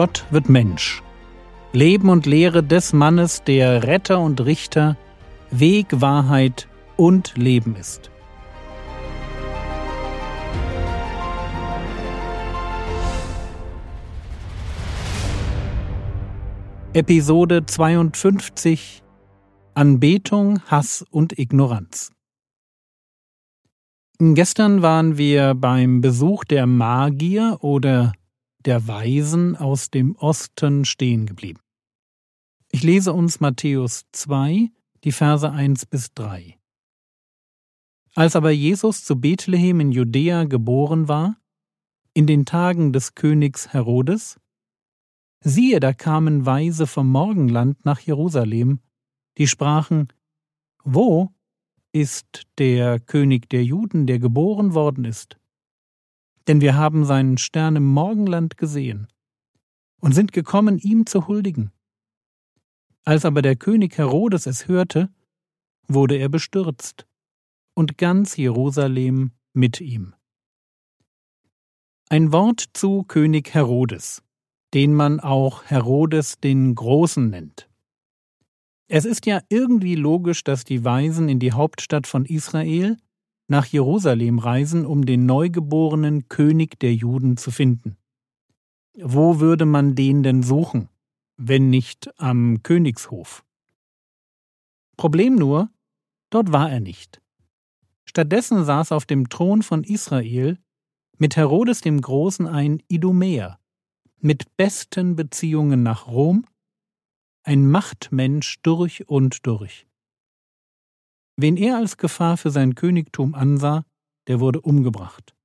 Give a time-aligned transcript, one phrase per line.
[0.00, 1.02] Gott wird Mensch.
[1.72, 4.96] Leben und Lehre des Mannes, der Retter und Richter,
[5.50, 8.08] Weg, Wahrheit und Leben ist.
[16.92, 19.02] Episode 52
[19.74, 22.12] Anbetung, Hass und Ignoranz.
[24.20, 28.12] Gestern waren wir beim Besuch der Magier oder
[28.68, 31.60] der Weisen aus dem Osten stehen geblieben.
[32.70, 34.70] Ich lese uns Matthäus 2,
[35.04, 36.58] die Verse 1 bis 3.
[38.14, 41.38] Als aber Jesus zu Bethlehem in Judäa geboren war,
[42.12, 44.38] in den Tagen des Königs Herodes,
[45.40, 48.80] siehe, da kamen Weise vom Morgenland nach Jerusalem,
[49.38, 50.08] die sprachen,
[50.84, 51.32] Wo
[51.92, 55.37] ist der König der Juden, der geboren worden ist?
[56.48, 59.06] Denn wir haben seinen Stern im Morgenland gesehen
[60.00, 61.70] und sind gekommen, ihm zu huldigen.
[63.04, 65.10] Als aber der König Herodes es hörte,
[65.86, 67.06] wurde er bestürzt,
[67.74, 70.14] und ganz Jerusalem mit ihm.
[72.08, 74.22] Ein Wort zu König Herodes,
[74.74, 77.68] den man auch Herodes den Großen nennt.
[78.88, 82.96] Es ist ja irgendwie logisch, dass die Weisen in die Hauptstadt von Israel
[83.48, 87.96] nach Jerusalem reisen, um den neugeborenen König der Juden zu finden.
[89.00, 90.88] Wo würde man den denn suchen,
[91.36, 93.44] wenn nicht am Königshof?
[94.96, 95.70] Problem nur,
[96.30, 97.22] dort war er nicht.
[98.04, 100.58] Stattdessen saß auf dem Thron von Israel
[101.16, 103.58] mit Herodes dem Großen ein Idumäer,
[104.18, 106.44] mit besten Beziehungen nach Rom
[107.42, 109.87] ein Machtmensch durch und durch.
[111.40, 113.84] Wen er als Gefahr für sein Königtum ansah,
[114.26, 115.36] der wurde umgebracht.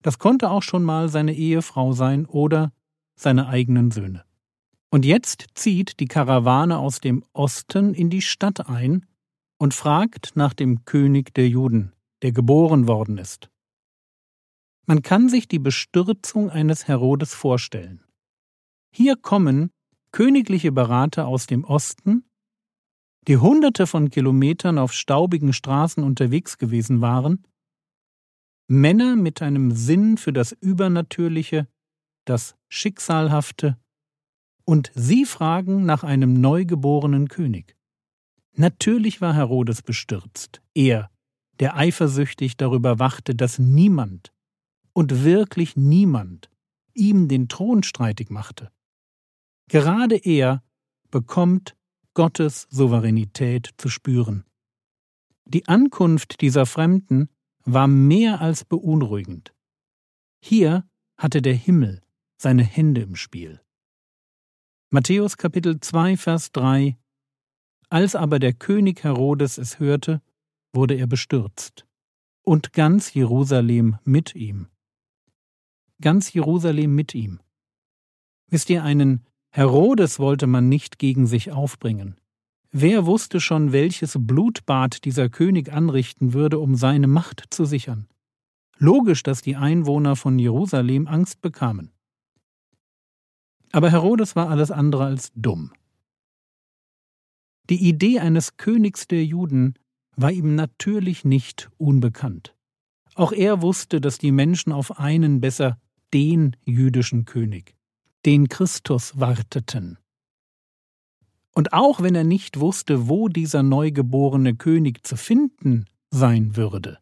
[0.00, 2.72] Das konnte auch schon mal seine Ehefrau sein oder
[3.16, 4.24] seine eigenen Söhne.
[4.90, 9.06] Und jetzt zieht die Karawane aus dem Osten in die Stadt ein
[9.58, 11.92] und fragt nach dem König der Juden,
[12.22, 13.50] der geboren worden ist.
[14.86, 18.04] Man kann sich die Bestürzung eines Herodes vorstellen.
[18.94, 19.70] Hier kommen
[20.12, 22.24] königliche Berater aus dem Osten,
[23.28, 27.46] die hunderte von Kilometern auf staubigen Straßen unterwegs gewesen waren,
[28.68, 31.68] Männer mit einem Sinn für das Übernatürliche,
[32.24, 33.76] das Schicksalhafte,
[34.64, 37.76] und sie fragen nach einem neugeborenen König.
[38.54, 41.10] Natürlich war Herodes bestürzt, er,
[41.60, 44.32] der eifersüchtig darüber wachte, dass niemand,
[44.92, 46.50] und wirklich niemand,
[46.94, 48.70] ihm den Thron streitig machte.
[49.68, 50.62] Gerade er
[51.10, 51.76] bekommt
[52.14, 54.44] Gottes Souveränität zu spüren.
[55.44, 57.28] Die Ankunft dieser Fremden
[57.64, 59.54] war mehr als beunruhigend.
[60.40, 62.02] Hier hatte der Himmel
[62.36, 63.60] seine Hände im Spiel.
[64.90, 66.98] Matthäus Kapitel 2 Vers 3
[67.88, 70.20] Als aber der König Herodes es hörte,
[70.74, 71.86] wurde er bestürzt,
[72.42, 74.68] und ganz Jerusalem mit ihm.
[76.00, 77.40] Ganz Jerusalem mit ihm.
[78.48, 79.24] Wisst ihr, einen
[79.54, 82.16] Herodes wollte man nicht gegen sich aufbringen.
[82.70, 88.08] Wer wusste schon, welches Blutbad dieser König anrichten würde, um seine Macht zu sichern?
[88.78, 91.90] Logisch, dass die Einwohner von Jerusalem Angst bekamen.
[93.72, 95.72] Aber Herodes war alles andere als dumm.
[97.68, 99.74] Die Idee eines Königs der Juden
[100.16, 102.54] war ihm natürlich nicht unbekannt.
[103.14, 105.78] Auch er wusste, dass die Menschen auf einen, besser
[106.14, 107.76] den jüdischen König,
[108.24, 109.98] den Christus warteten.
[111.54, 116.98] Und auch wenn er nicht wusste, wo dieser neugeborene König zu finden sein würde,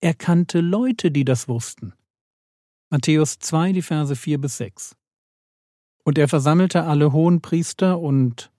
[0.00, 1.92] er kannte Leute, die das wussten.
[2.90, 4.96] Matthäus 2, die Verse 4 bis 6.
[6.04, 8.50] Und er versammelte alle Hohenpriester und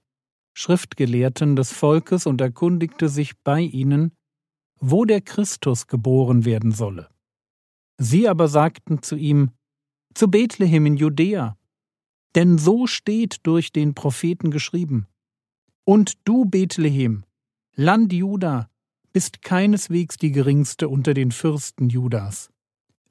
[0.54, 4.12] Schriftgelehrten des Volkes und erkundigte sich bei ihnen,
[4.80, 7.10] wo der Christus geboren werden solle.
[7.98, 9.52] Sie aber sagten zu ihm,
[10.14, 11.58] zu Bethlehem in Judäa,
[12.36, 15.08] denn so steht durch den Propheten geschrieben.
[15.84, 17.24] Und du, Bethlehem,
[17.76, 18.70] Land Juda,
[19.12, 22.52] bist keineswegs die geringste unter den Fürsten Judas.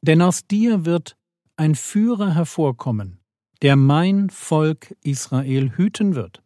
[0.00, 1.16] Denn aus dir wird
[1.56, 3.18] ein Führer hervorkommen,
[3.62, 6.42] der mein Volk Israel hüten wird.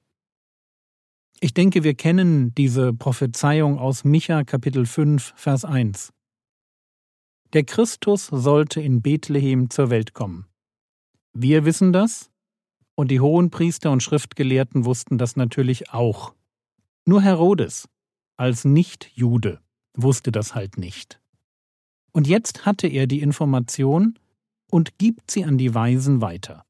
[1.40, 6.12] Ich denke, wir kennen diese Prophezeiung aus Micha Kapitel 5, Vers 1.
[7.52, 10.46] Der Christus sollte in Bethlehem zur Welt kommen.
[11.34, 12.31] Wir wissen das,
[12.94, 16.34] und die Hohenpriester und Schriftgelehrten wussten das natürlich auch.
[17.04, 17.88] Nur Herodes,
[18.36, 19.60] als Nicht-Jude,
[19.96, 21.20] wusste das halt nicht.
[22.12, 24.18] Und jetzt hatte er die Information
[24.70, 26.64] und gibt sie an die Weisen weiter.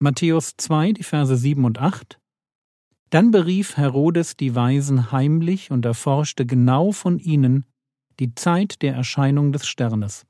[0.00, 2.18] Matthäus 2, die Verse 7 und 8.
[3.10, 7.64] Dann berief Herodes die Weisen heimlich und erforschte genau von ihnen
[8.18, 10.26] die Zeit der Erscheinung des Sternes.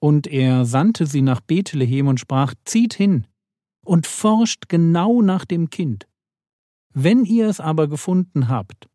[0.00, 3.26] Und er sandte sie nach Bethlehem und sprach: Zieht hin
[3.84, 6.06] und forscht genau nach dem Kind.
[6.94, 8.88] Wenn ihr es aber gefunden habt,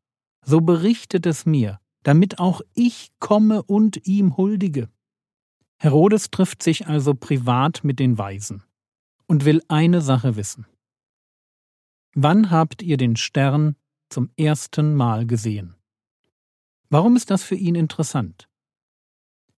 [0.44, 4.90] so berichtet es mir, damit auch ich komme und ihm huldige.
[5.80, 8.64] Herodes trifft sich also privat mit den Weisen
[9.28, 10.66] und will eine Sache wissen.
[12.16, 13.76] Wann habt ihr den Stern
[14.10, 15.76] zum ersten Mal gesehen?
[16.90, 18.48] Warum ist das für ihn interessant?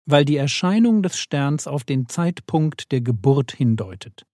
[0.07, 4.27] Weil die Erscheinung des Sterns auf den Zeitpunkt der Geburt hindeutet.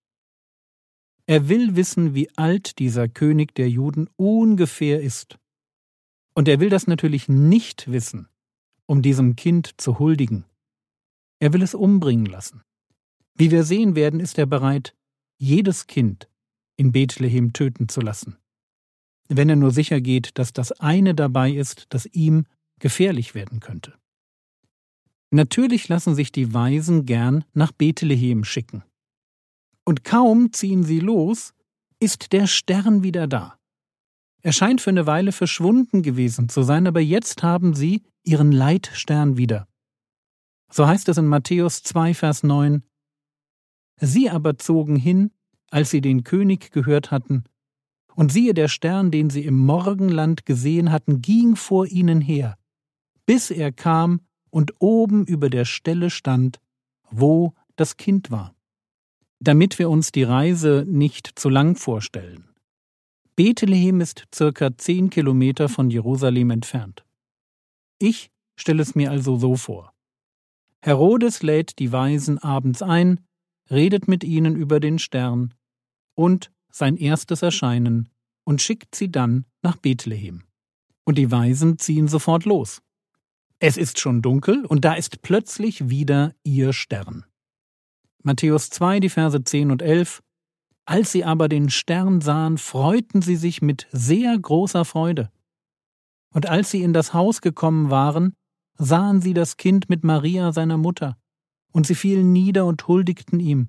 [1.26, 5.38] Er will wissen, wie alt dieser König der Juden ungefähr ist.
[6.34, 8.28] Und er will das natürlich nicht wissen,
[8.86, 10.44] um diesem Kind zu huldigen.
[11.38, 12.62] Er will es umbringen lassen.
[13.34, 14.94] Wie wir sehen werden, ist er bereit,
[15.38, 16.28] jedes Kind
[16.76, 18.36] in Bethlehem töten zu lassen,
[19.28, 22.46] wenn er nur sicher geht, dass das eine dabei ist, das ihm
[22.78, 23.94] gefährlich werden könnte.
[25.30, 28.84] Natürlich lassen sich die Weisen gern nach Bethlehem schicken.
[29.84, 31.54] Und kaum ziehen sie los,
[32.00, 33.58] ist der Stern wieder da.
[34.42, 39.36] Er scheint für eine Weile verschwunden gewesen zu sein, aber jetzt haben sie ihren Leitstern
[39.36, 39.66] wieder.
[40.70, 42.82] So heißt es in Matthäus 2, Vers 9.
[44.00, 45.30] Sie aber zogen hin,
[45.70, 47.44] als sie den König gehört hatten,
[48.16, 52.56] und siehe, der Stern, den sie im Morgenland gesehen hatten, ging vor ihnen her,
[53.26, 54.20] bis er kam
[54.50, 56.60] und oben über der Stelle stand,
[57.10, 58.53] wo das Kind war.
[59.40, 62.48] Damit wir uns die Reise nicht zu lang vorstellen.
[63.36, 67.04] Bethlehem ist circa zehn Kilometer von Jerusalem entfernt.
[67.98, 69.92] Ich stelle es mir also so vor.
[70.80, 73.20] Herodes lädt die Weisen abends ein,
[73.70, 75.54] redet mit ihnen über den Stern
[76.14, 78.08] und sein erstes Erscheinen
[78.44, 80.44] und schickt sie dann nach Bethlehem.
[81.04, 82.82] Und die Weisen ziehen sofort los.
[83.58, 87.24] Es ist schon dunkel und da ist plötzlich wieder ihr Stern.
[88.26, 90.22] Matthäus 2, die Verse 10 und 11.
[90.86, 95.30] Als sie aber den Stern sahen, freuten sie sich mit sehr großer Freude.
[96.32, 98.34] Und als sie in das Haus gekommen waren,
[98.78, 101.18] sahen sie das Kind mit Maria, seiner Mutter,
[101.70, 103.68] und sie fielen nieder und huldigten ihm.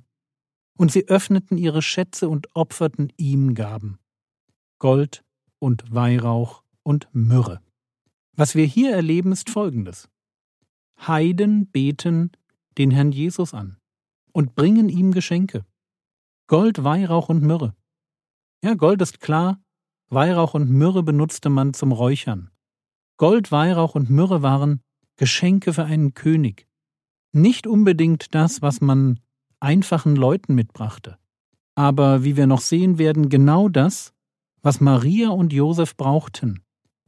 [0.78, 4.00] Und sie öffneten ihre Schätze und opferten ihm Gaben.
[4.80, 5.26] Gold
[5.60, 7.60] und Weihrauch und Myrrhe.
[8.38, 10.08] Was wir hier erleben, ist Folgendes.
[10.98, 12.32] Heiden beten
[12.78, 13.78] den Herrn Jesus an
[14.36, 15.66] und bringen ihm Geschenke.
[16.48, 17.74] Gold, Weihrauch und Myrrhe.
[18.62, 19.62] Ja, Gold ist klar,
[20.10, 22.52] Weihrauch und Myrrhe benutzte man zum Räuchern.
[23.16, 24.82] Gold, Weihrauch und Myrrhe waren
[25.16, 26.68] Geschenke für einen König.
[27.32, 29.22] Nicht unbedingt das, was man
[29.62, 31.18] einfachen Leuten mitbrachte.
[31.74, 34.14] Aber wie wir noch sehen werden, genau das,
[34.62, 36.62] was Maria und Josef brauchten,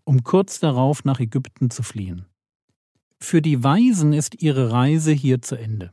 [0.05, 2.25] um kurz darauf nach Ägypten zu fliehen.
[3.19, 5.91] Für die Weisen ist ihre Reise hier zu Ende.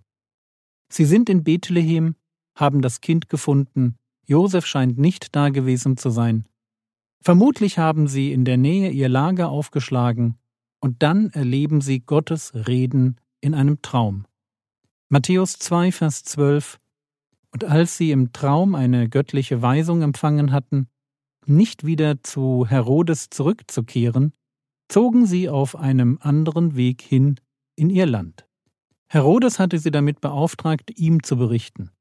[0.89, 2.15] Sie sind in Bethlehem,
[2.55, 3.97] haben das Kind gefunden,
[4.27, 6.47] Josef scheint nicht da gewesen zu sein.
[7.21, 10.39] Vermutlich haben sie in der Nähe ihr Lager aufgeschlagen,
[10.81, 14.27] und dann erleben sie Gottes Reden in einem Traum.
[15.09, 16.79] Matthäus 2, Vers 12
[17.51, 20.89] Und als sie im Traum eine göttliche Weisung empfangen hatten,
[21.47, 24.33] nicht wieder zu Herodes zurückzukehren,
[24.89, 27.41] zogen sie auf einem anderen Weg hin
[27.77, 28.47] in ihr Land.
[29.15, 31.93] Herodes hatte sie damit beauftragt, ihm zu berichten.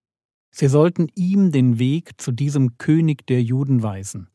[0.49, 4.31] Sie sollten ihm den Weg zu diesem König der Juden weisen.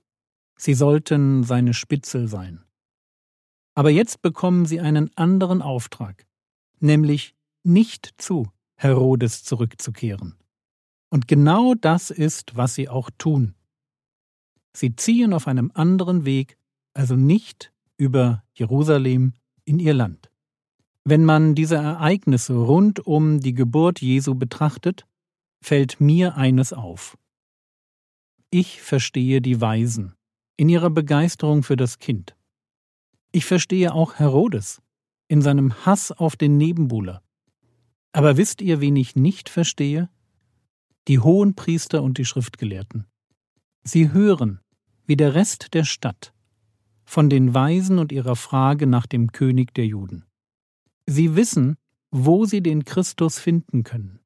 [0.56, 2.62] Sie sollten seine Spitzel sein.
[3.75, 6.25] Aber jetzt bekommen sie einen anderen Auftrag,
[6.78, 10.37] nämlich nicht zu Herodes zurückzukehren.
[11.11, 13.56] Und genau das ist, was sie auch tun.
[14.73, 16.56] Sie ziehen auf einem anderen Weg,
[16.94, 19.32] also nicht über Jerusalem
[19.64, 20.27] in ihr Land.
[21.05, 25.07] Wenn man diese Ereignisse rund um die Geburt Jesu betrachtet,
[25.61, 27.17] fällt mir eines auf.
[28.50, 30.14] Ich verstehe die Weisen
[30.57, 32.37] in ihrer Begeisterung für das Kind.
[33.31, 34.83] Ich verstehe auch Herodes
[35.28, 37.23] in seinem Hass auf den Nebenbuhler.
[38.12, 40.09] Aber wisst ihr, wen ich nicht verstehe?
[41.07, 43.07] Die Hohenpriester und die Schriftgelehrten.
[43.85, 44.61] Sie hören,
[45.07, 46.35] wie der Rest der Stadt,
[47.05, 50.25] von den Weisen und ihrer Frage nach dem König der Juden.
[51.10, 51.78] Sie wissen,
[52.10, 54.20] wo sie den Christus finden können.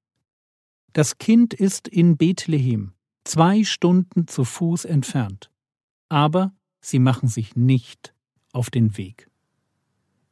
[0.93, 5.53] Das Kind ist in Bethlehem, zwei Stunden zu Fuß entfernt,
[6.09, 8.17] aber sie machen sich nicht
[8.53, 9.31] auf den Weg.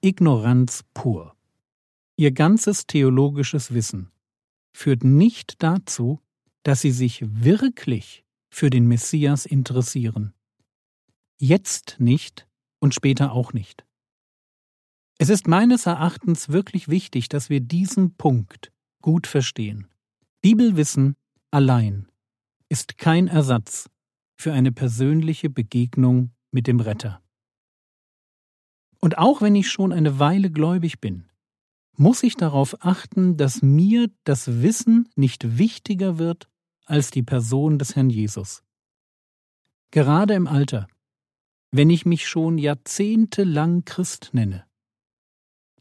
[0.01, 1.37] Ignoranz pur.
[2.17, 4.11] Ihr ganzes theologisches Wissen
[4.73, 6.21] führt nicht dazu,
[6.65, 10.35] dass sie sich wirklich für den Messias interessieren.
[11.39, 12.49] Jetzt nicht
[12.81, 13.85] und später auch nicht.
[15.23, 18.73] Es ist meines Erachtens wirklich wichtig, dass wir diesen Punkt
[19.03, 19.87] gut verstehen.
[20.41, 21.15] Bibelwissen
[21.51, 22.09] allein
[22.71, 23.91] ist kein Ersatz
[24.39, 27.21] für eine persönliche Begegnung mit dem Retter.
[28.99, 31.29] Und auch wenn ich schon eine Weile gläubig bin,
[31.99, 36.49] muss ich darauf achten, dass mir das Wissen nicht wichtiger wird
[36.87, 38.63] als die Person des Herrn Jesus.
[39.91, 40.89] Gerade im Alter,
[41.73, 44.65] wenn ich mich schon jahrzehntelang Christ nenne,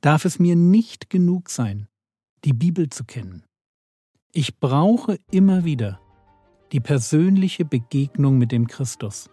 [0.01, 1.87] darf es mir nicht genug sein,
[2.45, 3.43] die Bibel zu kennen.
[4.31, 5.99] Ich brauche immer wieder
[6.71, 9.29] die persönliche Begegnung mit dem Christus.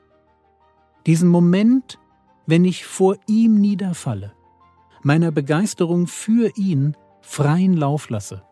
[1.06, 1.98] Diesen Moment,
[2.46, 4.32] wenn ich vor ihm niederfalle,
[5.02, 8.42] meiner Begeisterung für ihn freien Lauf lasse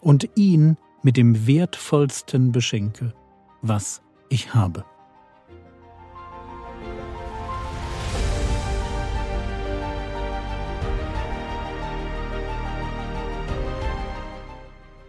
[0.00, 3.14] und ihn mit dem wertvollsten beschenke,
[3.60, 4.84] was ich habe.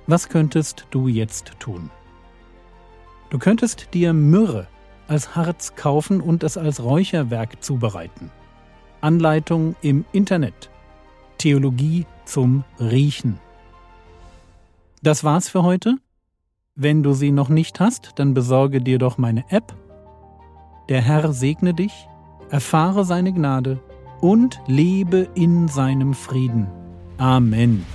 [0.07, 1.89] Was könntest du jetzt tun?
[3.29, 4.67] Du könntest dir Myrrhe
[5.07, 8.31] als Harz kaufen und es als Räucherwerk zubereiten.
[9.01, 10.69] Anleitung im Internet.
[11.37, 13.39] Theologie zum Riechen.
[15.01, 15.97] Das war's für heute.
[16.75, 19.75] Wenn du sie noch nicht hast, dann besorge dir doch meine App.
[20.89, 22.07] Der Herr segne dich,
[22.49, 23.79] erfahre seine Gnade
[24.21, 26.67] und lebe in seinem Frieden.
[27.17, 27.85] Amen.